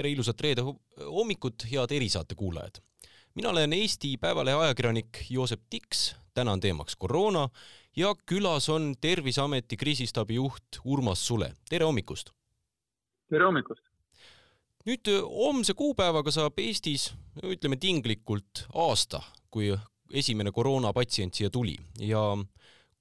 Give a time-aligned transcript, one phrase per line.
[0.00, 2.78] tere ilusat reede hommikut, head erisaate kuulajad!
[3.36, 7.48] mina olen Eesti Päevalehe ajakirjanik Joosep Tiks, täna on teemaks koroona
[7.96, 12.32] ja külas on Terviseameti kriisistaabi juht Urmas Sule, tere hommikust!
[13.28, 13.84] tere hommikust!
[14.88, 17.10] nüüd homse kuupäevaga saab Eestis,
[17.44, 19.68] ütleme tinglikult, aasta, kui
[20.16, 22.24] esimene koroonapatsient siia tuli ja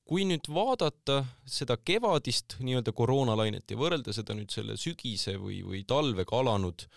[0.09, 5.83] kui nüüd vaadata seda kevadist nii-öelda koroonalainet ja võrrelda seda nüüd selle sügise või, või
[5.85, 6.87] talvega alanud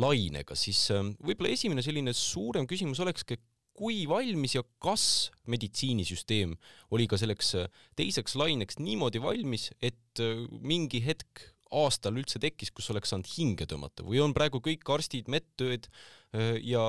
[0.00, 3.36] lainega, siis ähm, võib-olla esimene selline suurem küsimus olekski,
[3.76, 5.04] kui valmis ja kas
[5.52, 6.54] meditsiinisüsteem
[6.96, 11.44] oli ka selleks äh, teiseks laineks niimoodi valmis, et äh, mingi hetk
[11.82, 16.58] aastal üldse tekkis, kus oleks saanud hinge tõmmata või on praegu kõik arstid, medtööd äh,
[16.62, 16.82] ja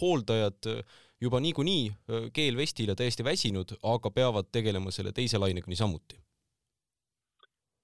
[0.00, 0.70] hooldajad
[1.20, 6.20] juba niikuinii keel vestile täiesti väsinud, aga peavad tegelema selle teise lainega niisamuti?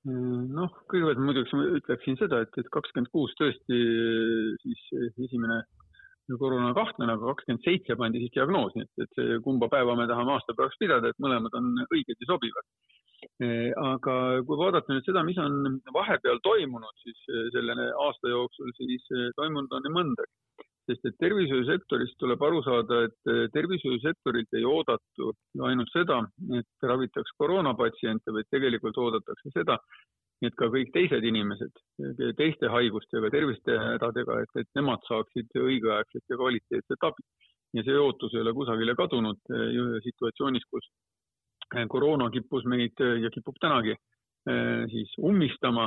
[0.03, 3.79] noh, kõigepealt muidugi ütleksin seda, et, et kakskümmend kuus tõesti
[4.65, 5.61] siis esimene
[6.39, 10.35] koroona kahtlane, aga kakskümmend seitse pandi siis diagnoos, nii et, et kumba päeva me tahame
[10.37, 12.67] aastapäevaks pidada, et mõlemad on õiged ja sobivad.
[13.83, 14.15] Aga
[14.47, 17.21] kui vaadata nüüd seda, mis on vahepeal toimunud, siis
[17.55, 19.07] selle aasta jooksul, siis
[19.39, 20.33] toimunud on nii mõndagi
[20.89, 25.31] sest et tervishoiusektorist tuleb aru saada, et eh, tervishoiusektorilt ei oodatu
[25.69, 26.19] ainult seda,
[26.59, 29.79] et ravitaks koroonapatsiente, vaid tegelikult oodatakse seda,
[30.43, 31.83] et ka kõik teised inimesed
[32.39, 37.27] teiste haigustega, terviste hädadega, et, et nemad saaksid õigeaegset ja kvaliteetset abi.
[37.73, 39.39] ja see ootus ei ole kusagile kadunud
[40.05, 40.91] situatsioonis, kus
[41.89, 43.97] koroona kippus meid ja kipub tänagi
[44.43, 45.85] Äh, siis ummistama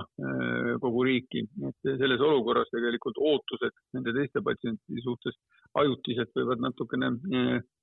[0.80, 5.36] kogu riiki, et selles olukorras tegelikult ootused nende teiste patsientide suhtes
[5.82, 7.10] ajutiselt võivad natukene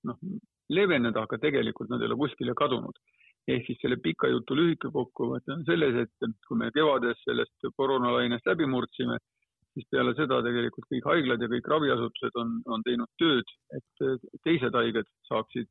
[0.09, 0.23] noh,
[0.73, 2.97] leeveneda, aga tegelikult nad ei ole kuskile kadunud.
[3.53, 8.47] ehk siis selle pika jutu lühike kokkuvõte on selles, et kui me kevades sellest koroonalainest
[8.47, 9.19] läbi murdsime,
[9.75, 14.07] siis peale seda tegelikult kõik haiglad ja kõik raviasutused on, on teinud tööd, et
[14.47, 15.69] teised haiged saaksid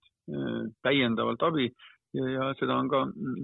[0.85, 1.71] täiendavalt abi
[2.17, 3.01] ja, ja seda on ka,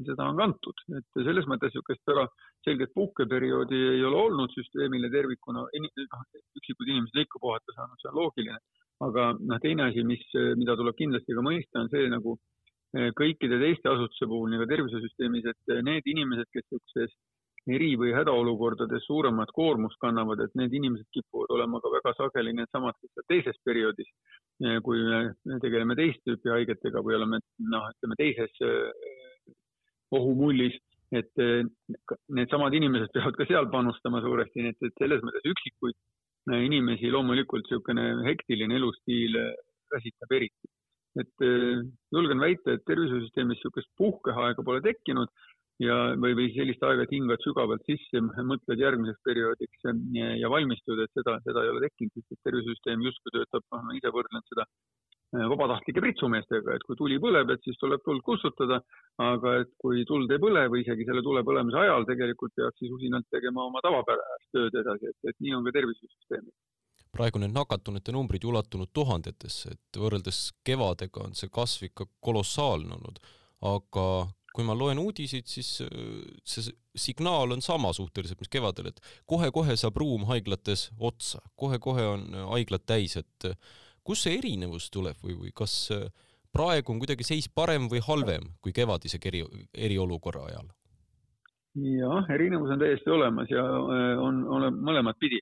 [0.09, 2.25] seda on kantud, et selles mõttes niisugust väga
[2.67, 6.28] selget puhkeperioodi ei ole olnud süsteemile tervikuna, noh,
[6.59, 8.59] üksikud inimesed ikka puhata saanud, see on loogiline.
[9.05, 10.23] aga noh, teine asi, mis,
[10.57, 12.33] mida tuleb kindlasti ka mõista, on see nagu
[12.97, 17.13] eh, kõikide teiste asutuste puhul, nii ka tervisesüsteemis, et need inimesed, kes
[17.67, 22.53] niisuguses eri- või hädaolukordades suuremat koormust kannavad, et need inimesed kipuvad olema ka väga sageli
[22.53, 24.07] needsamad, kes teises perioodis,
[24.63, 28.91] eh, kui me tegeleme teist tüüpi haigetega või oleme noh, ütleme teises eh,
[30.11, 30.78] ohumullis,
[31.11, 31.63] et eh,
[32.29, 35.95] needsamad inimesed peavad ka seal panustama suuresti, nii et, et selles mõttes üksikuid
[36.47, 39.35] inimesi loomulikult niisugune hektiline elustiil
[39.91, 40.69] väsitab eriti.
[41.17, 41.44] et
[42.13, 45.28] julgen väita, et tervishoiusüsteemis niisugust puhkeaega pole tekkinud
[45.83, 48.21] ja, või, või sellist aega, et hingad sügavalt sisse,
[48.51, 53.35] mõtled järgmiseks perioodiks ja, ja valmistud, et seda, seda ei ole tekkinud, sest tervisesüsteem justkui
[53.35, 57.77] töötab, noh, ma ise võrdlen seda äh, vabatahtlike pritsumeestega, et kui tuli põleb, et siis
[57.81, 58.79] tuleb tuld kustutada,
[59.21, 62.95] aga et kui tuld ei põle või isegi selle tule põlemise ajal tegelikult peaks siis
[62.97, 66.55] usinalt tegema oma tavapärast tööd edasi, et, et nii on ka tervisesüsteemil.
[67.17, 73.21] Praegu need nakatunute numbrid ulatunud tuhandetesse, et võrreldes kevadega on see kasv ikka kolossaalne olnud,
[73.66, 74.03] aga
[74.57, 75.90] kui ma loen uudiseid, siis äh,
[76.47, 82.07] see signaal on sama suhteliselt, mis kevadel, et kohe-kohe saab ruum haiglates otsa kohe,, kohe-kohe
[82.16, 83.53] on äh, haiglad täis, et äh,
[84.07, 85.75] kust see erinevus tuleb või, või kas
[86.56, 89.44] praegu on kuidagi seis parem või halvem kui kevadise eri,
[89.88, 90.73] eriolukorra ajal?
[91.78, 95.38] jah, erinevus on täiesti olemas ja on, on mõlemat pidi,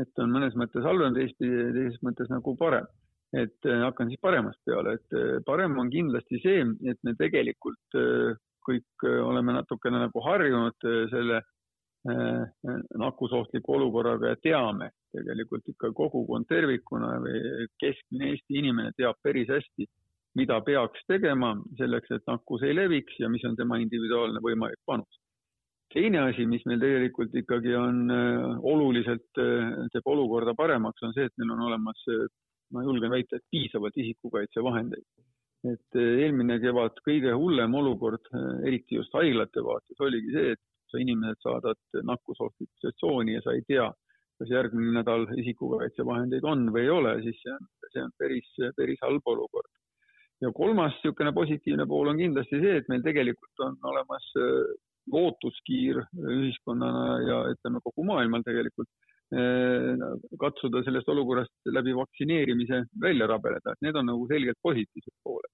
[0.00, 2.86] et on mõnes mõttes halvem, teist, teises mõttes nagu parem.
[3.36, 7.98] Et hakkan siis paremast peale, et parem on kindlasti see, et me tegelikult
[8.66, 11.42] kõik oleme natukene nagu harjunud selle
[13.00, 19.86] nakkusohtliku olukorraga ja teame tegelikult ikka kogukond tervikuna või keskmine Eesti inimene teab päris hästi,
[20.36, 25.20] mida peaks tegema selleks, et nakkus ei leviks ja mis on tema individuaalne võimalik panus.
[25.94, 28.10] teine asi, mis meil tegelikult ikkagi on
[28.66, 29.28] oluliselt,
[29.92, 32.00] teeb olukorda paremaks, on see, et meil on olemas,
[32.74, 35.06] ma julgen väita, et piisavalt isikukaitsevahendeid
[35.72, 40.62] et eh, eelmine kevad kõige hullem olukord, eh, eriti just haiglate vaates, oligi see, et
[40.92, 43.86] sa inimesed saadad nakkusohtlikkuse tsooni ja sa ei tea,
[44.38, 49.02] kas järgmine nädal isikukaitsevahendeid on või ei ole, siis see on, see on päris, päris
[49.06, 49.70] halb olukord.
[50.42, 54.74] ja kolmas niisugune positiivne pool on kindlasti see, et meil tegelikult on olemas eh,
[55.12, 58.88] lootuskiir ühiskonnana ja ütleme kogu maailmal tegelikult
[60.38, 65.50] katsuda sellest olukorrast läbi vaktsineerimise välja rabeleda, et need on nagu selgelt positiivsed pooled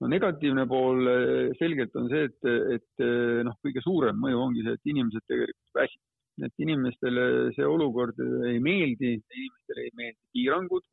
[0.00, 4.64] no negatiivne pool eh, selgelt on see, et, et eh, noh, kõige suurem mõju ongi
[4.66, 6.04] see, et inimesed tegelikult väsivad.
[6.46, 7.22] et inimestele
[7.56, 10.84] see olukord ei meeldi, inimestele ei meeldi piirangud,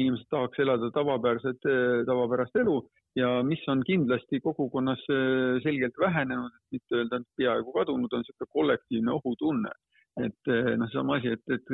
[0.00, 1.66] inimesed tahaks elada tavapäraset,
[2.08, 2.78] tavapärast elu
[3.20, 5.02] ja mis on kindlasti kogukonnas
[5.62, 9.74] selgelt vähenenud, mitte öelda peaaegu kadunud, on niisugune kollektiivne ohutunne.
[10.22, 11.72] Et noh, seesama asi, et, et,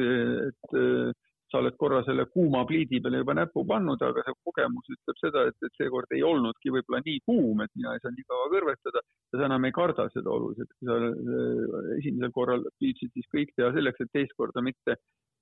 [0.49, 1.17] et
[1.51, 5.43] sa oled korra selle kuuma pliidi peale juba näpu pannud, aga see kogemus ütleb seda,
[5.51, 9.03] et, et seekord ei olnudki võib-olla nii kuum, et mina ei saa nii kaua kõrvetada
[9.03, 10.71] ja sa enam ei karda seda oluliselt.
[10.87, 10.99] sa
[11.99, 14.97] esimesel korral püüdsid siis kõik teha selleks, et teist korda mitte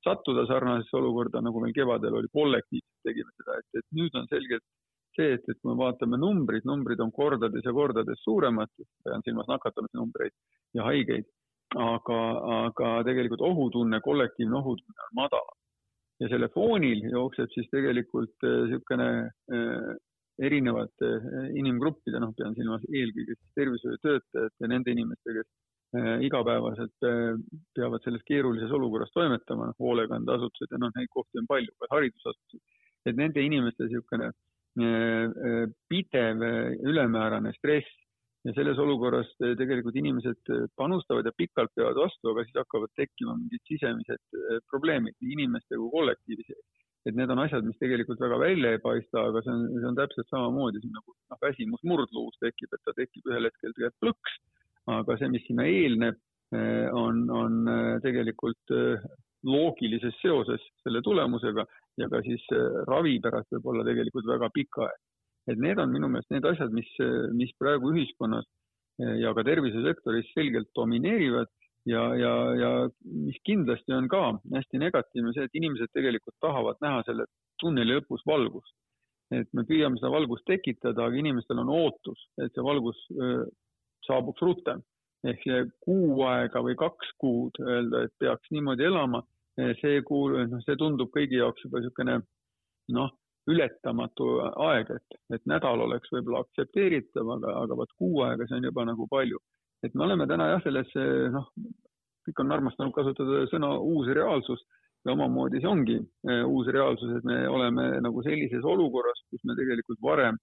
[0.07, 4.65] sattuda sarnasesse olukorda, nagu meil kevadel oli, kollektiivselt tegime seda, et, et nüüd on selgelt
[5.19, 8.71] see, et, et kui me vaatame numbrid, numbrid on kordades ja kordades suuremad,
[9.05, 10.33] pean silmas nakatumise numbreid
[10.79, 11.27] ja haigeid,
[11.77, 12.19] aga,
[12.65, 15.57] aga tegelikult ohutunne, kollektiivne ohutunne on madalam
[16.23, 19.93] ja selle foonil jookseb siis tegelikult niisugune äh,
[20.49, 25.49] erinevate äh, inimgruppide, noh, pean silmas eelkõige siis tervishoiutöötajate ja nende inimeste, kes
[26.21, 27.07] igapäevaselt
[27.73, 32.61] peavad selles keerulises olukorras toimetama, noh, hoolekandeasutused ja noh, neid kohti on palju, ka haridusasutused,
[33.09, 34.29] et nende inimeste niisugune
[35.89, 36.45] pidev
[36.91, 37.89] ülemäärane stress
[38.47, 42.93] ja selles olukorras eh, tegelikult inimesed eh, panustavad ja pikalt peavad vastu, aga siis hakkavad
[42.99, 46.67] tekkima mingid sisemised eh, probleemid nii inimeste kui kollektiivi sees.
[47.09, 49.97] et need on asjad, mis tegelikult väga välja ei paista, aga see on, see on
[49.97, 54.35] täpselt samamoodi siin nagu noh, väsimus murdluus tekib, et ta tekib ühel hetkel tegelikult plõks,
[54.93, 56.19] aga see, mis sinna eelneb,
[56.97, 57.57] on, on
[58.01, 58.73] tegelikult
[59.45, 61.65] loogilises seoses selle tulemusega
[62.01, 62.45] ja ka siis
[62.89, 65.18] ravi pärast võib olla tegelikult väga pikaaegne
[65.49, 66.89] et need on minu meelest need asjad, mis,
[67.37, 68.47] mis praegu ühiskonnas
[69.03, 71.51] eh, ja ka tervisesektoris selgelt domineerivad
[71.89, 72.73] ja, ja, ja
[73.05, 74.25] mis kindlasti on ka
[74.55, 77.29] hästi negatiivne see, et inimesed tegelikult tahavad näha selle
[77.63, 78.75] tunneli lõpus valgust.
[79.35, 83.01] et me püüame seda valgust tekitada, aga inimestel on ootus, et see valgus
[84.07, 84.81] saabuks rutem.
[85.27, 89.25] ehk see kuu aega või kaks kuud öelda, et peaks niimoodi elama,
[89.59, 92.21] eh, see kuu, noh, see tundub kõigi jaoks juba niisugune
[92.95, 93.11] noh,
[93.49, 94.29] ületamatu
[94.69, 98.85] aeg, et, et nädal oleks võib-olla aktsepteeritav, aga, aga vot kuu aega, see on juba
[98.89, 99.41] nagu palju.
[99.87, 100.91] et me oleme täna jah, selles
[101.33, 101.47] noh,
[102.27, 104.65] kõik on armastanud kasutada sõna uus reaalsus
[105.07, 105.97] ja omamoodi see ongi
[106.29, 110.39] eh, uus reaalsus, et me oleme nagu sellises olukorras, kus me tegelikult varem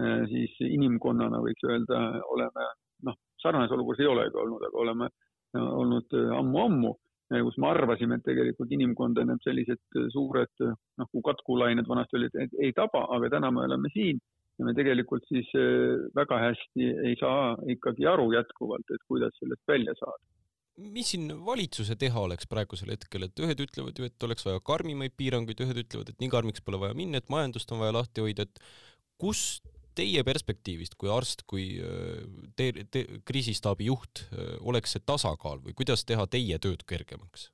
[0.00, 2.00] eh, siis inimkonnana võiks öelda,
[2.34, 2.68] oleme
[3.08, 6.94] noh, sarnases olukorras ei olegi olnud, aga oleme eh, olnud ammu-ammu
[7.28, 12.72] kus me arvasime, et tegelikult inimkonda need sellised suured noh, kui katkulained vanasti olid, ei
[12.76, 14.20] taba, aga täna me oleme siin
[14.58, 19.62] ja me tegelikult siis eh, väga hästi ei saa ikkagi aru jätkuvalt, et kuidas sellest
[19.70, 20.22] välja saada.
[20.78, 25.14] mis siin valitsuse teha oleks praegusel hetkel, et ühed ütlevad ju, et oleks vaja karmimaid
[25.18, 28.46] piiranguid, ühed ütlevad, et nii karmiks pole vaja minna, et majandust on vaja lahti hoida,
[28.46, 28.62] et
[29.18, 29.60] kus
[29.98, 32.24] teie perspektiivist kui arst, kui äh,
[32.56, 37.50] te, te, kriisistaabi juht, äh, oleks see tasakaal või kuidas teha teie tööd kergemaks?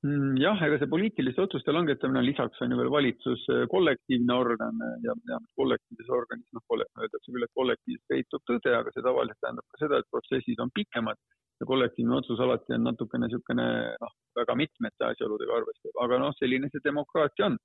[0.00, 4.80] Mm, jah, ega see poliitiliste otsuste langetamine lisaks on ju veel valitsus äh, kollektiivne organ
[5.04, 9.04] ja me teame, et kollektiivses organis, noh, öeldakse küll, et kollektiivis peitub tõde, aga see
[9.04, 11.20] tavaliselt tähendab ka seda, et protsessid on pikemad
[11.60, 13.66] ja kollektiivne otsus alati on natukene niisugune
[14.00, 17.60] noh, väga mitmete asjaoludega arvestav, aga noh, selline see demokraatia on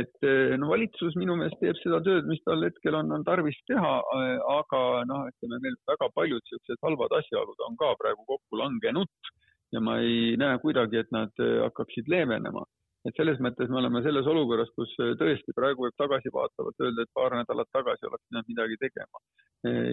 [0.00, 3.58] et eh, no valitsus minu meelest teeb seda tööd, mis tal hetkel on, on tarvis
[3.70, 4.80] teha, eh, aga
[5.10, 9.32] noh, ütleme meil väga paljud niisugused halvad asjaolud on ka praegu kokku langenud
[9.74, 12.64] ja ma ei näe kuidagi, et nad eh, hakkaksid leevenema.
[13.04, 17.34] et selles mõttes me oleme selles olukorras, kus tõesti praegu võib tagasivaatavalt öelda, et paar
[17.36, 19.20] nädalat tagasi oleks pidanud midagi tegema.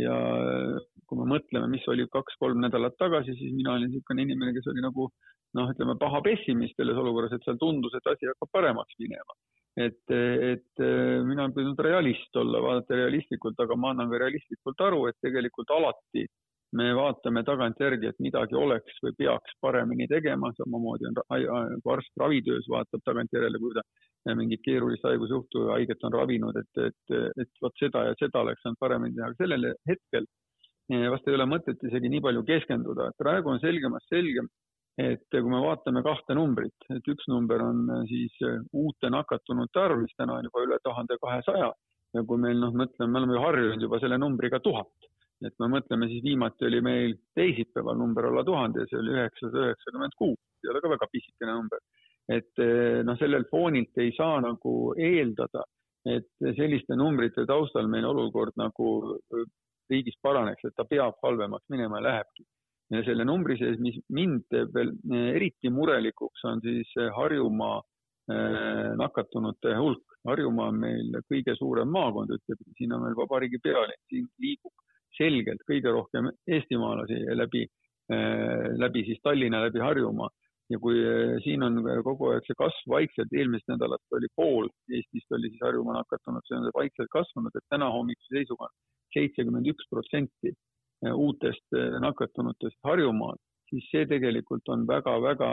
[0.05, 0.15] ja
[1.07, 4.83] kui me mõtleme, mis oli kaks-kolm nädalat tagasi, siis mina olin niisugune inimene, kes oli
[4.83, 5.09] nagu
[5.59, 9.35] noh, ütleme paha pessimist selles olukorras, et seal tundus, et asi hakkab paremaks minema
[9.79, 10.83] et, et
[11.25, 15.71] mina olen püüdnud realist olla, vaadata realistlikult, aga ma annan ka realistlikult aru, et tegelikult
[15.77, 16.25] alati
[16.79, 21.17] me vaatame tagantjärgi, et midagi oleks või peaks paremini tegema, samamoodi on
[21.95, 27.17] arst ravitöös vaatab tagantjärele, kui ta mingit keerulist haigusjuhtu ja haiget on ravinud, et, et,
[27.43, 30.29] et vot seda ja seda oleks saanud paremini teha, aga sellel hetkel
[31.11, 34.47] vast ei ole mõtet isegi nii palju keskenduda, et praegu on selgemast selgem,
[34.99, 39.79] et kui me vaatame kahte numbrit, et üks number on äh, siis äh, uute nakatunute
[39.79, 41.71] arv, mis täna on juba üle tuhande kahesaja.
[42.11, 45.07] Ja kui meil noh, mõtleme, me oleme ju harjunud juba selle numbriga tuhat,
[45.47, 49.69] et me mõtleme, siis viimati oli meil teisipäeval number alla tuhande ja see oli üheksasada
[49.69, 51.79] üheksakümmend kuus, ei ole ka väga pisikene number.
[52.31, 55.63] et äh, noh, sellel foonilt ei saa nagu eeldada,
[56.05, 58.87] et selliste numbrite taustal meil olukord nagu
[59.91, 62.45] riigis paraneks, et ta peab halvemaks minema ja lähebki
[63.05, 68.91] selle numbri sees, mis mind teeb veel eh, eriti murelikuks, on siis eh, Harjumaa eh,
[68.99, 70.17] nakatunute hulk.
[70.27, 74.73] Harjumaa on meil kõige suurem maakond, ütleb, siin on meil vabariigi pealinn, siin liigub
[75.17, 77.65] selgelt kõige rohkem eestimaalasi läbi
[78.81, 80.27] läbi siis Tallinna, läbi Harjumaa
[80.71, 80.97] ja kui
[81.45, 85.95] siin on kogu aeg see kasv vaikselt, eelmisest nädalast oli pool Eestist oli siis Harjumaa
[85.99, 88.67] nakatunud, see on vaikselt kasvanud, et täna hommikuse seisuga
[89.15, 90.51] seitsekümmend üks protsenti
[91.01, 93.39] uutest nakatunutest Harjumaal,
[93.71, 95.49] siis see tegelikult on väga-väga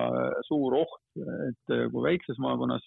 [0.48, 1.04] suur oht,
[1.48, 2.84] et kui väikses maakonnas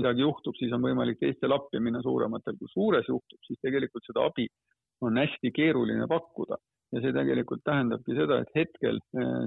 [0.00, 4.26] midagi juhtub, siis on võimalik teistel appi minna suurematel, kui suures juhtub, siis tegelikult seda
[4.28, 4.46] abi
[5.04, 6.56] on hästi keeruline pakkuda.
[6.92, 8.98] Ja see tegelikult tähendabki seda, et hetkel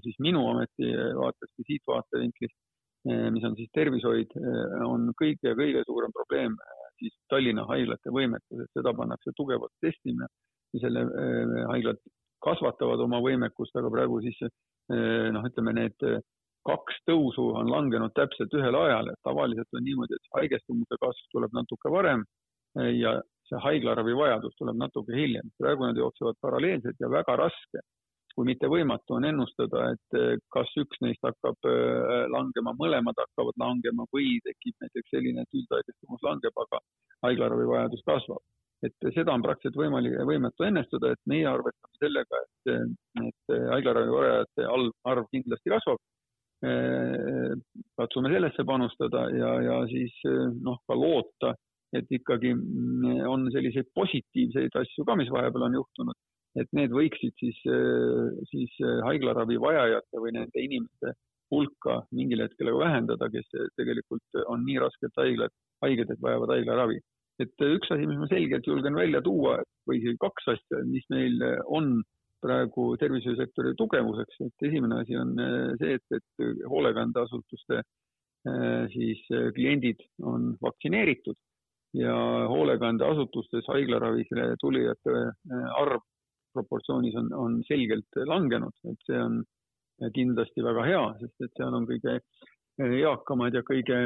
[0.02, 2.56] siis minu ameti vaatest või siit vaatevinklist,
[3.36, 4.34] mis on siis tervishoid,
[4.86, 6.56] on kõige-kõige suurem probleem
[6.98, 10.26] siis Tallinna haiglate võimekus, et seda pannakse tugevalt testima
[10.74, 11.06] ja selle
[11.70, 12.02] haiglad
[12.46, 14.40] kasvatavad oma võimekust, aga praegu siis
[14.88, 16.04] noh, ütleme need
[16.66, 21.54] kaks tõusu on langenud täpselt ühel ajal, et tavaliselt on niimoodi, et haigestumuse kasv tuleb
[21.58, 22.24] natuke varem
[22.80, 25.52] eh, ja see haiglaravi vajadus tuleb natuke hiljem.
[25.62, 27.84] praegu nad jooksevad paralleelselt ja väga raske,
[28.36, 33.62] kui mitte võimatu on ennustada, et eh, kas üks neist hakkab eh, langema, mõlemad hakkavad
[33.62, 36.82] langema või tekib näiteks selline, et üldhaigestumus langeb, aga
[37.30, 38.45] haiglaravi vajadus kasvab.
[38.86, 42.92] Et seda on praktiliselt võimalik, võimatu ennustada, et meie arvestame sellega, et,
[43.30, 44.68] et haiglaravi vajajate
[45.12, 46.02] arv kindlasti kasvab
[48.00, 50.14] katsume sellesse panustada ja, ja siis
[50.64, 51.54] noh, ka loota,
[51.96, 52.54] et ikkagi
[53.30, 56.18] on selliseid positiivseid asju ka, mis vahepeal on juhtunud,
[56.60, 57.60] et need võiksid siis,
[58.52, 58.76] siis
[59.06, 61.14] haiglaravi vajajate või nende inimeste
[61.54, 65.54] hulka mingil hetkel vähendada, kes tegelikult on nii raskelt haiglad,
[65.86, 66.98] haiged, et vajavad haiglaravi.
[67.44, 71.42] Et üks asi, mis ma selgelt julgen välja tuua või isegi kaks asja, mis meil
[71.66, 71.98] on
[72.46, 79.50] praegu tervishoiusektori tugevuseks, et esimene asi on äh, see, et, et hoolekandeasutuste äh, siis äh,
[79.56, 81.38] kliendid on vaktsineeritud
[81.96, 82.16] ja
[82.52, 85.14] hoolekandeasutustes haiglaravile tulijate
[85.80, 86.04] arv
[86.56, 89.40] proportsioonis on, on selgelt langenud, et see on
[90.16, 92.18] kindlasti väga hea, sest et seal on kõige
[92.84, 93.98] eakamad ja kõige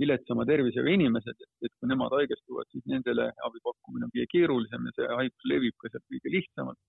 [0.00, 4.96] viletsama tervisega inimesed, et kui nemad haigestuvad, siis nendele abi pakkumine on kõige keerulisem ja
[4.96, 6.80] see haigus levib ka sealt kõige lihtsamalt.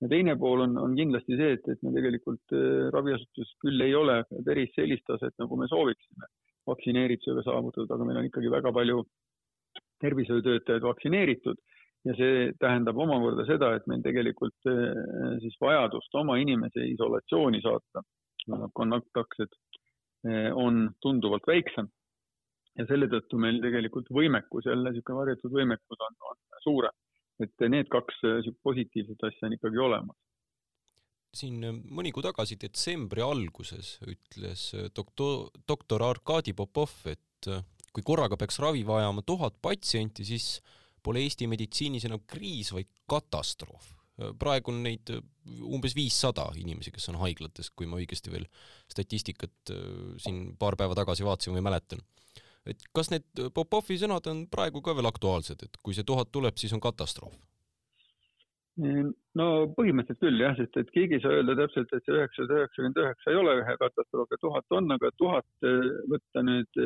[0.00, 3.92] Ja teine pool on, on kindlasti see, et, et me tegelikult äh, raviasutuses küll ei
[3.96, 6.30] ole päris sellist taset, nagu me sooviksime
[6.70, 9.02] vaktsineeritusega saavutada, aga meil on ikkagi väga palju
[10.00, 11.60] tervishoiutöötajaid vaktsineeritud.
[12.08, 18.00] Ja see tähendab omakorda seda, et meil tegelikult äh, siis vajadust oma inimese isolatsiooni saata,
[18.72, 19.79] kontaktsed, äh,
[20.54, 21.86] on tunduvalt väiksem.
[22.78, 26.96] ja selle tõttu meil tegelikult võimekus, jälle niisugune varjatud võimekus on, on suurem
[27.44, 30.18] et need kaks äh, positiivset asja on ikkagi olemas.
[31.36, 37.50] siin äh, mõni kuu tagasi, detsembri alguses ütles doktor, doktor Arkadi Popov, et
[37.90, 40.58] kui korraga peaks ravi vajama tuhat patsienti, siis
[41.02, 43.94] pole Eesti meditsiinis enam kriis, vaid katastroof.
[44.40, 45.12] Praegu on neid
[45.66, 48.46] umbes viissada inimesi, kes on haiglates, kui ma õigesti veel
[48.90, 49.74] statistikat
[50.22, 52.02] siin paar päeva tagasi vaatasin või mäletan.
[52.68, 56.58] Et kas need Popovi sõnad on praegu ka veel aktuaalsed, et kui see tuhat tuleb,
[56.60, 57.38] siis on katastroof?
[58.80, 59.46] no
[59.76, 63.32] põhimõtteliselt küll jah, sest et keegi ei saa öelda täpselt, et see üheksasada üheksakümmend üheksa
[63.32, 66.80] ei ole ühe katastroof ja tuhat on, aga tuhat eh, võtta nüüd,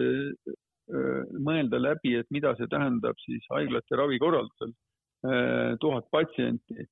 [1.44, 4.74] mõelda läbi, et mida see tähendab siis haiglate ravikorraldusel,
[5.80, 6.84] tuhat patsienti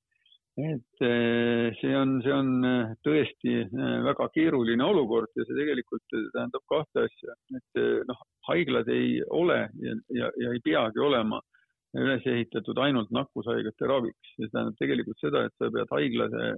[0.55, 6.13] et eh, see on, see on eh, tõesti eh, väga keeruline olukord ja see tegelikult
[6.35, 11.41] tähendab kahte asja, et noh, haiglad ei ole ja, ja, ja ei peagi olema
[11.97, 14.35] üles ehitatud ainult nakkushaigete raviks.
[14.37, 16.53] see tähendab tegelikult seda, et sa pead haiglase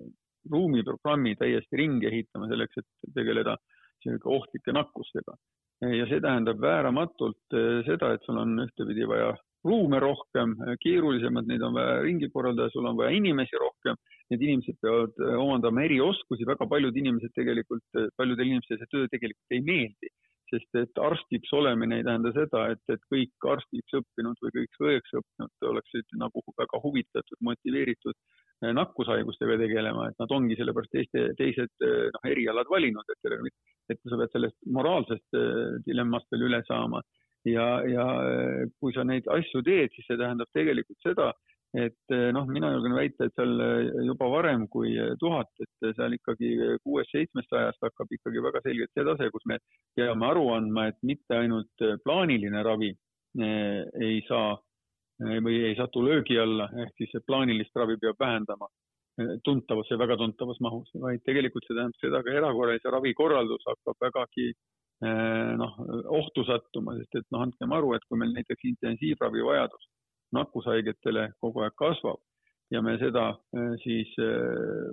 [0.52, 3.56] ruumiprogrammi täiesti ringi ehitama selleks, et tegeleda
[4.06, 5.40] ohtlike nakkustega.
[5.96, 7.56] ja see tähendab vääramatult
[7.88, 9.32] seda, et sul on ühtepidi vaja
[9.66, 10.54] ruume rohkem,
[10.84, 13.98] keerulisemad, neid on vaja ringi korraldada, sul on vaja inimesi rohkem,
[14.34, 19.10] need inimesed peavad äh, omandama erioskusi, väga paljud inimesed tegelikult, äh, paljudel inimestel see töö
[19.12, 20.12] tegelikult ei meeldi,
[20.52, 25.16] sest et arstiks olemine ei tähenda seda, et, et kõik arstiks õppinud või kõik õeks
[25.22, 31.74] õppinud oleksid nagu väga huvitatud, motiveeritud äh, nakkushaigustega tegelema, et nad ongi sellepärast teiste, teised
[31.82, 33.54] noh, erialad valinud, et,
[33.94, 35.42] et sa pead sellest moraalsest
[35.86, 37.02] dilemmast veel üle saama
[37.46, 41.32] ja, ja äh, kui sa neid asju teed, siis see tähendab tegelikult seda,
[41.76, 46.18] et äh, noh, mina julgen väita, et seal äh, juba varem kui tuhat, et seal
[46.18, 49.60] ikkagi kuuest-seitsmest ajast hakkab ikkagi väga selgelt see tase, kus me
[49.98, 52.94] peame aru andma, et mitte ainult plaaniline ravi
[53.36, 54.56] ei saa
[55.44, 58.68] või ei satu löögi alla, ehk siis plaanilist ravi peab vähendama
[59.48, 64.00] tuntavas ja väga tuntavas mahus, vaid tegelikult see tähendab seda, ka erakorralise ravi korraldus hakkab
[64.04, 64.50] vägagi
[65.02, 65.74] noh,
[66.20, 69.90] ohtu sattuma, sest et noh, andkem aru, et kui meil näiteks intensiivravi vajadus
[70.36, 72.22] nakkushaigetele kogu aeg kasvab,
[72.74, 73.26] ja me seda
[73.84, 74.12] siis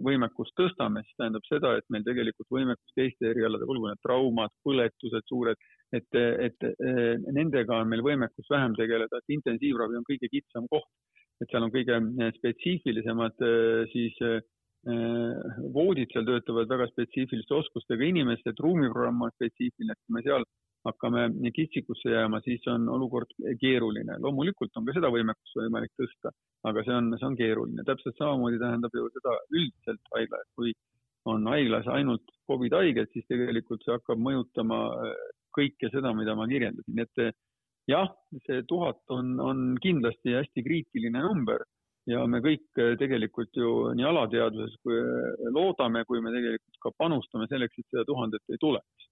[0.04, 5.28] võimekust tõstame, siis tähendab seda, et meil tegelikult võimekus teiste erialade, olgu need traumad, põletused
[5.30, 5.60] suured,
[5.96, 6.68] et, et
[7.32, 10.90] nendega on meil võimekus vähem tegeleda, et intensiivravi on kõige kitsam koht,
[11.40, 11.98] et seal on kõige
[12.38, 13.46] spetsiifilisemad
[13.94, 14.18] siis
[14.82, 20.46] voodid seal töötavad väga spetsiifiliste oskustega inimesed, ruumiprogramm on spetsiifiline, et kui me seal
[20.86, 24.16] hakkame kitsikusse jääma, siis on olukord keeruline.
[24.18, 26.32] loomulikult on ka seda võimekust võimalik tõsta,
[26.66, 27.84] aga see on, see on keeruline.
[27.86, 30.74] täpselt samamoodi tähendab ju seda üldiselt haigla, et kui
[31.30, 35.14] on haiglas ainult Covid haiged, siis tegelikult see hakkab mõjutama äh,
[35.54, 37.38] kõike seda, mida ma kirjeldasin, et
[37.90, 38.10] jah,
[38.46, 41.62] see tuhat on, on kindlasti hästi kriitiline number
[42.10, 46.94] ja me kõik äh, tegelikult ju nii alateadvuses kui äh, loodame, kui me tegelikult ka
[46.98, 49.10] panustame selleks, et seda tuhandet ei tuleks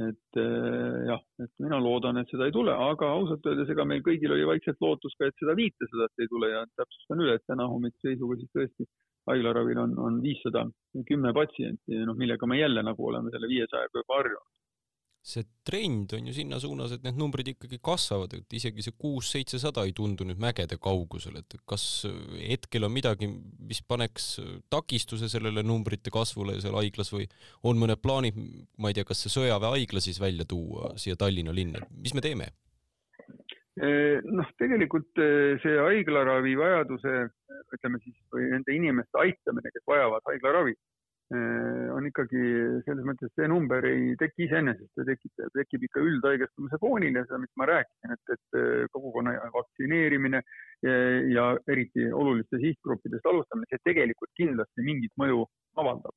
[0.00, 4.00] et eh, jah, et mina loodan, et seda ei tule, aga ausalt öeldes, ega meil
[4.06, 7.68] kõigil oli vaikselt lootus ka, et seda viitesadat ei tule ja täpsustan üle, et täna
[7.68, 8.88] hommikuse seisuga siis tõesti
[9.28, 10.64] haiglaravil on, on viissada
[11.08, 14.48] kümme patsienti, noh, millega me jälle nagu oleme selle viiesajaga juba harjunud
[15.22, 19.84] see trend on ju sinna suunas, et need numbrid ikkagi kasvavad, et isegi see kuus-seitsesada
[19.86, 21.84] ei tundu nüüd mägede kaugusel, et kas
[22.40, 23.28] hetkel on midagi,
[23.62, 24.32] mis paneks
[24.72, 27.28] takistuse sellele numbrite kasvule seal haiglas või
[27.70, 28.40] on mõned plaanid,
[28.82, 32.50] ma ei tea, kas see sõjaväehaigla siis välja tuua siia Tallinna linna, mis me teeme?
[33.72, 37.12] noh, tegelikult eh, see haiglaravi vajaduse,
[37.72, 40.74] ütleme siis, või nende inimeste aitamine, kes vajavad haiglaravi
[41.32, 42.40] on ikkagi
[42.86, 47.40] selles mõttes, see number ei teki iseenesest, see tekib, tekib ikka üldhaigestumise foonil ja seda,
[47.42, 50.96] mis ma rääkisin, et, et äh, kogukonna vaktsineerimine ja,
[51.36, 55.46] ja eriti oluliste sihtgruppidest alustamine, see tegelikult kindlasti mingit mõju
[55.80, 56.16] avaldab.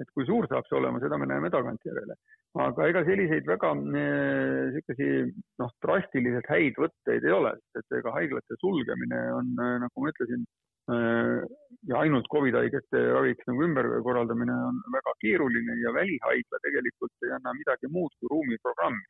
[0.00, 2.14] et kui suur saab see olema, seda me näeme tagantjärele.
[2.62, 5.30] aga ega selliseid väga niisugusi äh,
[5.62, 10.71] noh, drastiliselt häid võtteid ei ole, et ega haiglate sulgemine on, nagu ma ütlesin, Äh,
[10.90, 17.54] ja ainult Covid haigete raviks nagu ümberkorraldamine on väga keeruline ja välihaigla tegelikult ei anna
[17.54, 19.04] midagi muud kui ruumiprogrammi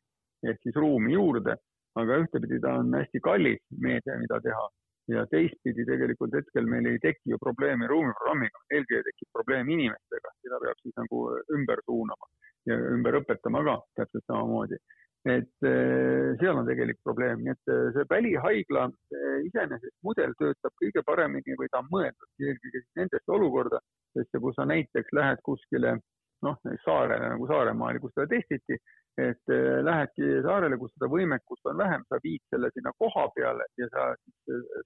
[0.51, 1.57] ehk siis ruumi juurde,
[2.03, 4.65] aga ühtepidi ta on hästi kallis meede, mida teha.
[5.11, 10.61] Ja teistpidi tegelikult hetkel meil ei teki ju probleemi ruumiprogrammiga, eelkõige tekib probleem inimestega, seda
[10.63, 11.23] peab siis nagu
[11.57, 12.31] ümber suunama
[12.71, 14.79] ja ümber õpetama ka täpselt samamoodi
[15.25, 20.75] et eh, seal on tegelik probleem, nii et eh, see välihaigla eh, iseenesest mudel töötab
[20.83, 25.95] kõige paremini või ta on mõeldud eelkõige nendesse olukordadesse, kus sa näiteks lähed kuskile
[26.43, 28.81] noh, saarele nagu Saaremaale, kus seda testiti,
[29.23, 29.53] et
[29.87, 34.09] lähedki saarele, kus seda võimekust on vähem, sa viid selle sinna koha peale ja sa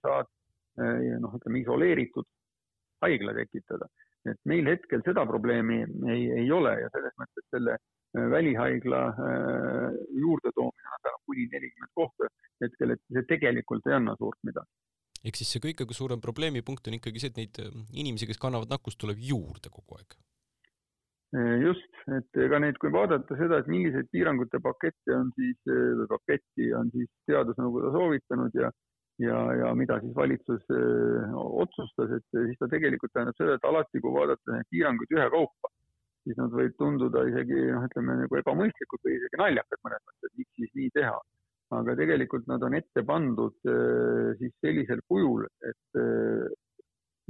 [0.03, 0.29] saad
[1.22, 2.29] noh, ütleme isoleeritud
[3.07, 3.88] haigla tekitada.
[4.27, 7.77] et meil hetkel seda probleemi ei, ei ole ja selles mõttes selle
[8.33, 12.31] välihaigla äh, juurdetoomine on täna kuni nelikümmend kohta
[12.64, 14.70] hetkel, et see tegelikult ei anna suurt midagi.
[15.26, 18.72] ehk siis see kõige suurem probleemipunkt on ikkagi see, et neid äh, inimesi, kes kannavad
[18.72, 20.18] nakkust, tuleb juurde kogu aeg?
[21.61, 26.68] just, et ega neid, kui vaadata seda, et milliseid piirangute pakette on siis, või paketti
[26.79, 28.70] on siis teadusnõukoda soovitanud ja
[29.18, 31.26] ja, ja mida siis valitsus öö,
[31.64, 35.72] otsustas, et siis ta tegelikult tähendab seda, et alati, kui vaadata neid piiranguid ühekaupa,
[36.26, 40.60] siis nad võivad tunduda isegi noh, ütleme nagu ebamõistlikud või isegi naljakad mõnes mõttes, miks
[40.60, 41.18] siis nii teha.
[41.76, 46.46] aga tegelikult nad on ette pandud äh, siis sellisel kujul, et äh,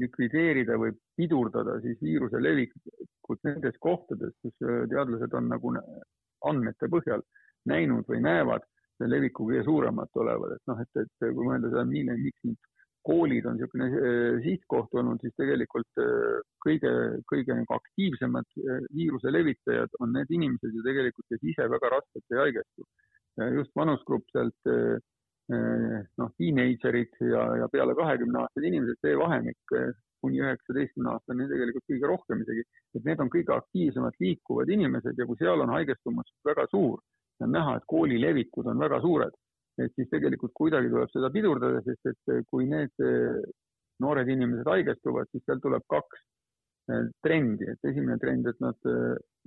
[0.02, 5.72] likvideerida või pidurdada siis viiruse levikut nendes kohtades, kus äh, teadlased on nagu
[6.50, 7.24] andmete põhjal
[7.64, 8.64] näinud või näevad
[9.00, 12.60] leviku kõige suuremat olevat, et noh, et, et kui mõelda seda, miks nüüd
[13.06, 16.92] koolid on niisugune äh, sihtkoht olnud, siis tegelikult äh, kõige,
[17.30, 22.34] kõige nagu aktiivsemad äh, viiruse levitajad on need inimesed ju tegelikult, kes ise väga raskelt
[22.34, 22.88] ei haigestu.
[23.52, 24.68] just vanusgrupp sealt
[26.16, 29.74] noh, teenagerid ja, ja peale kahekümne aastased inimesed, see vahemik
[30.24, 32.64] kuni üheksateistkümne aastani tegelikult kõige rohkem isegi,
[32.96, 37.04] et need on kõige aktiivsemad liikuvad inimesed ja kui seal on haigestumus väga suur,
[37.44, 39.36] on näha, et kooli levikud on väga suured
[39.82, 43.42] et siis tegelikult kuidagi tuleb seda pidurdada, sest et eh, kui need eh,
[44.04, 46.20] noored inimesed haigestuvad, siis seal tuleb kaks
[46.92, 48.90] eh, trendi, et esimene trend, et nad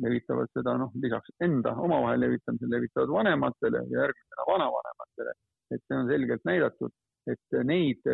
[0.05, 5.37] levitavad seda noh, lisaks enda omavahel levitamisele, levitavad vanematele ja järgmisena vanavanematele.
[5.69, 6.93] et see on selgelt näidatud,
[7.29, 8.07] et neid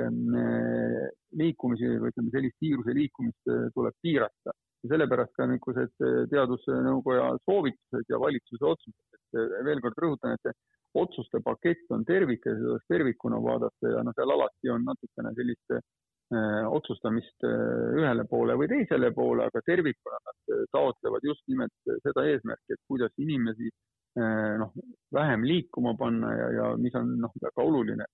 [1.40, 4.52] liikumisi või ütleme, sellist viiruse liikumist tuleb piirata.
[4.84, 5.94] Ja sellepärast ka niisugused
[6.34, 10.52] teadusnõukoja soovitused ja valitsuse otsused, et veel kord rõhutan, et
[10.96, 15.76] otsuste pakett on tervik ja seda tervikuna vaadata ja noh, seal alati on natukene sellist
[15.76, 21.96] äh, otsustamist äh, ühele poole või teisele poole, aga tervikuna nad äh, taotlevad just nimelt
[22.06, 23.72] seda eesmärki, et kuidas inimesi
[24.16, 24.70] noh,
[25.12, 28.06] vähem liikuma panna ja, ja mis on noh, väga oluline,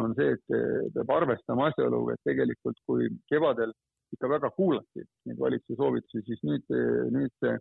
[0.00, 0.54] on see, et
[0.94, 3.74] peab arvestama asjaoluga, et tegelikult kui kevadel
[4.16, 6.72] ikka väga kuulati neid valitsuse soovitusi, siis nüüd,
[7.12, 7.52] nüüd see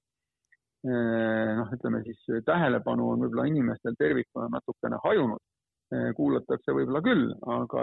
[0.85, 5.43] noh, ütleme siis tähelepanu on võib-olla inimestel tervikuna natukene hajunud.
[6.17, 7.81] kuulatakse võib-olla küll, aga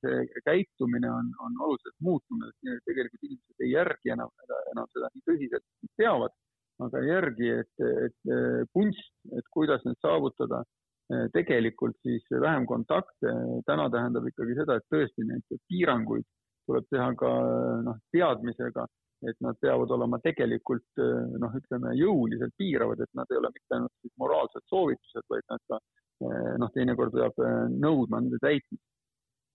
[0.00, 2.54] see käitumine on, on oluliselt muutunud,
[2.88, 4.32] tegelikult inimesed ei järgi enam,
[4.72, 5.66] enam seda nii tõsiselt,
[6.00, 6.32] teavad,
[6.86, 8.32] aga ei järgi, et, et
[8.72, 10.62] kunst, et kuidas need saavutada,
[11.36, 13.34] tegelikult siis vähem kontakte,
[13.68, 16.26] täna tähendab ikkagi seda, et tõesti neid piiranguid
[16.68, 17.30] tuleb teha ka
[17.86, 18.84] noh, teadmisega,
[19.26, 21.00] et nad peavad olema tegelikult
[21.42, 25.64] noh, ütleme jõuliselt piiravad, et nad ei ole mitte ainult siis moraalsed soovitused, vaid nad
[25.70, 25.80] ka
[26.62, 27.40] noh, teinekord peab
[27.74, 28.84] nõudma nende täitmist.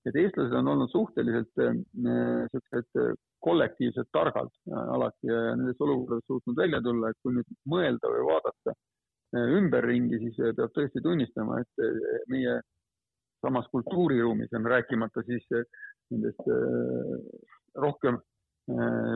[0.04, 4.50] et eestlased on olnud suhteliselt niisugused kollektiivselt targad
[4.96, 8.76] alati ja nendes olukordades suutnud välja tulla, et kui nüüd mõelda või vaadata
[9.60, 12.60] ümberringi, siis peab tõesti tunnistama, et meie
[13.44, 15.48] samas kultuuriruumis on rääkimata siis
[16.12, 16.52] nendest
[17.80, 18.20] rohkem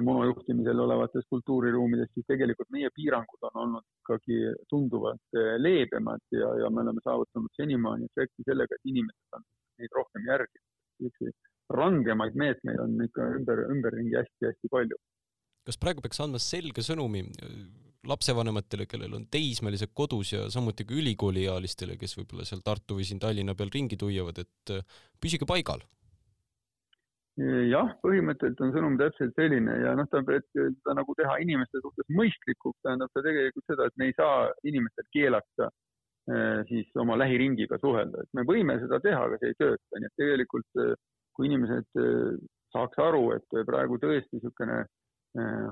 [0.03, 6.83] monojuhtimisel olevatest kultuuriruumidest, siis tegelikult meie piirangud on olnud ikkagi tunduvalt leebemad ja, ja me
[6.83, 9.45] oleme saavutanud senimaani efekti sellega, et inimesed on
[9.79, 11.35] neid rohkem järginud.
[11.69, 14.99] rangemaid meetmeid on ikka ümber, ümberringi hästi-hästi palju.
[15.67, 17.23] kas praegu peaks andma selge sõnumi
[18.07, 23.19] lapsevanematele, kellel on teismelised kodus ja samuti ka ülikooliealistele, kes võib-olla seal Tartu või siin
[23.19, 24.75] Tallinna peal ringi tuiavad, et
[25.19, 25.83] püsige paigal
[27.37, 32.07] jah, põhimõtteliselt on sõnum täpselt selline ja noh, tähendab, et seda nagu teha inimeste suhtes
[32.17, 35.67] mõistlikuks, tähendab see tegelikult seda, et me ei saa inimestel keelata
[36.33, 40.09] eh, siis oma lähiringiga suhelda, et me võime seda teha, aga see ei tööta, nii
[40.09, 40.95] et tegelikult eh,
[41.37, 42.39] kui inimesed eh,
[42.73, 44.85] saaks aru, et praegu tõesti niisugune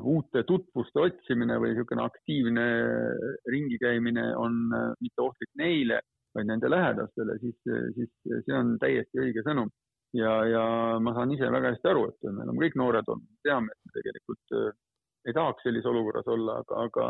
[0.06, 2.65] uute tutvuste otsimine või niisugune aktiivne
[3.49, 4.60] ringi käimine on
[5.01, 5.97] mitte ohtlik neile,
[6.38, 7.56] vaid nende lähedastele, siis,
[7.95, 8.12] siis
[8.45, 9.71] see on täiesti õige sõnum
[10.15, 10.63] ja, ja
[11.04, 13.95] ma saan ise väga hästi aru, et me oleme kõik noored olnud, teame, et me
[13.99, 14.73] tegelikult äh,
[15.25, 17.08] ei tahaks sellises olukorras olla, aga, aga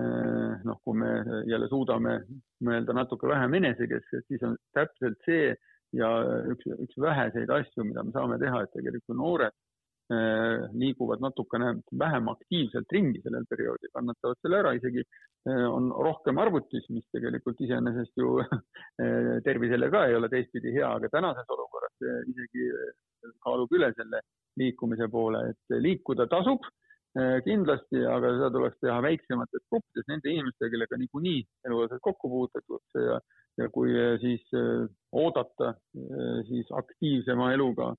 [0.00, 1.12] äh, noh, kui me
[1.50, 2.18] jälle suudame
[2.66, 5.54] mõelda natuke vähem enesekeskselt, siis on täpselt see
[5.94, 6.10] ja
[6.50, 9.73] üks, üks väheseid asju, mida me saame teha, et tegelikult noored äh,
[10.10, 15.04] liiguvad natukene vähem aktiivselt ringi sellel perioodil, kannatavad selle ära, isegi
[15.48, 18.36] on rohkem arvutis, mis tegelikult iseenesest ju
[19.46, 22.68] tervisele ka ei ole teistpidi hea, aga tänases olukorras isegi
[23.44, 24.20] kaalub üle selle
[24.60, 26.68] liikumise poole, et liikuda tasub
[27.46, 33.20] kindlasti, aga seda tuleks teha väiksemates gruppides nende inimestega, kellega niikuinii elualased kokku puututakse ja,
[33.62, 34.42] ja kui siis
[35.14, 35.76] oodata
[36.48, 37.92] siis aktiivsema eluga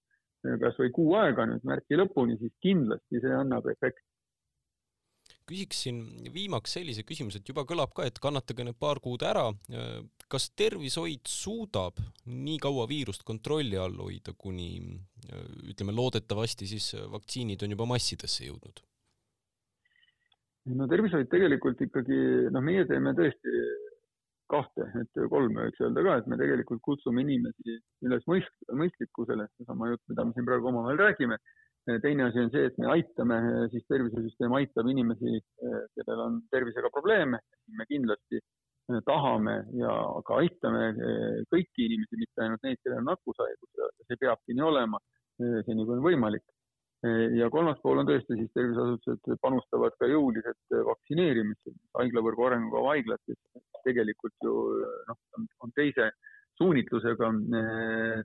[0.62, 4.04] kas või kuu aega nüüd märtsi lõpuni, siis kindlasti see annab efekti
[5.50, 6.00] küsiksin
[6.34, 9.52] viimaks sellise küsimuse, et juba kõlab ka, et kannatage need paar kuud ära.
[10.30, 14.70] kas tervishoid suudab nii kaua viirust kontrolli all hoida, kuni
[15.70, 18.82] ütleme, loodetavasti siis vaktsiinid on juba massidesse jõudnud?
[20.74, 22.18] no tervishoid tegelikult ikkagi,
[22.50, 23.55] noh, meie teeme tõesti
[24.52, 29.92] kahte, et kolme võiks öelda ka, et me tegelikult kutsume inimesi üles mõist-, mõistlikkusele, seesama
[29.92, 31.40] jutt, mida me siin praegu omavahel räägime
[32.02, 33.38] teine asi on see, et me aitame,
[33.74, 35.38] siis tervisesüsteem aitab inimesi,
[35.98, 37.40] kellel on tervisega probleeme,
[37.78, 38.42] me kindlasti
[39.06, 39.94] tahame ja
[40.26, 40.90] ka aitame
[41.54, 45.02] kõiki inimesi, mitte ainult neid, kellel on nakkushaigus ja see peabki nii olema,
[45.38, 46.46] seni kui on võimalik.
[47.40, 53.82] Ja kolmas pool on tõesti siis terviseasutused panustavad ka jõuliselt vaktsineerimisse, haiglavõrgu arengukava haiglad, kes
[53.86, 54.56] tegelikult ju
[55.10, 55.20] noh,
[55.66, 56.12] on teise
[56.58, 57.32] suunitlusega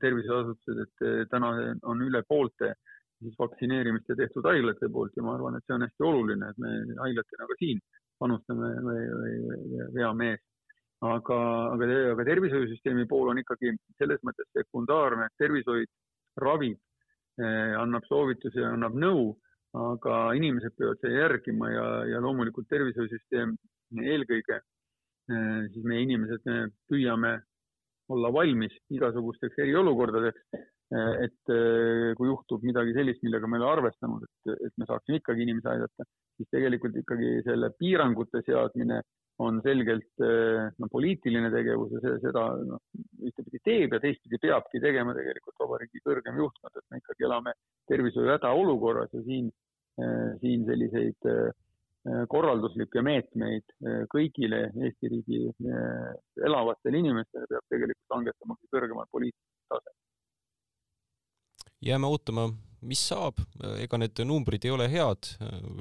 [0.01, 1.51] terviseasutused, et täna
[1.83, 2.75] on üle poolte
[3.21, 6.61] siis vaktsineerimist ja tehtud haiglate poolt ja ma arvan, et see on hästi oluline, et
[6.63, 6.71] me
[7.03, 7.83] haiglatena ka siin
[8.21, 9.35] panustame või, või,
[9.97, 10.47] veame eest.
[11.05, 11.37] aga,
[11.75, 15.89] aga, aga tervishoiusüsteemi pool on ikkagi selles mõttes sekundaarne, tervishoid
[16.45, 16.90] ravib eh,,
[17.39, 19.31] annab soovitusi, annab nõu,
[19.77, 23.55] aga inimesed peavad seda järgima ja, ja loomulikult tervishoiusüsteem
[24.03, 24.59] eelkõige.
[25.31, 27.37] Eh,, siis meie inimesed, me püüame
[28.11, 30.43] olla valmis igasugusteks eriolukordadeks
[30.91, 31.51] Äh, et
[32.19, 35.71] kui juhtub midagi sellist, millega me ei ole arvestanud, et, et me saaksime ikkagi inimesi
[35.71, 38.99] aidata, siis tegelikult ikkagi selle piirangute seadmine
[39.41, 42.83] on selgelt äh, no, poliitiline tegevus ja see, seda noh,
[43.25, 47.57] ühtepidi teeb ja teistpidi peabki tegema tegelikult vabariigi kõrgem juhtkond, et me ikkagi elame
[47.91, 49.51] tervishoiu hädaolukorras ja siin,
[50.41, 51.27] siin selliseid
[52.33, 53.75] korralduslikke meetmeid
[54.13, 55.41] kõigile Eesti riigi
[56.47, 59.97] elavatele inimestele peab tegelikult langetama kõrgemal poliitilisel tasemel.
[61.85, 62.47] Jääme ootama,
[62.85, 63.41] mis saab,
[63.81, 65.35] ega need numbrid ei ole head,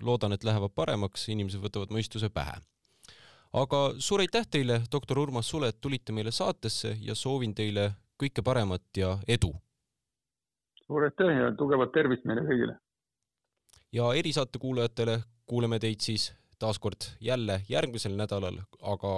[0.04, 2.60] loodan, et lähevad paremaks, inimesed võtavad mõistuse pähe.
[3.54, 8.44] Aga suur aitäh teile, doktor Urmas Sule, et tulite meile saatesse ja soovin teile kõike
[8.46, 9.54] paremat ja edu!
[10.86, 12.78] suur aitäh ja tugevat tervist meile kõigile!
[13.92, 19.14] ja erisaate kuulajatele kuuleme teid siis taas kord jälle järgmisel nädalal, aga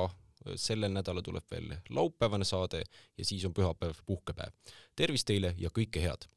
[0.56, 2.84] sellel nädalal tuleb veel laupäevane saade
[3.18, 4.54] ja siis on pühapäev puhkepäev.
[4.96, 6.30] tervist teile ja kõike head!